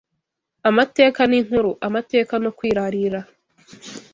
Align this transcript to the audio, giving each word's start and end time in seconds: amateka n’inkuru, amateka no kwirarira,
amateka 0.69 1.19
n’inkuru, 1.29 1.71
amateka 1.87 2.33
no 2.43 2.49
kwirarira, 2.57 3.19